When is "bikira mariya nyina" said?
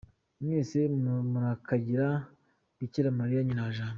2.77-3.63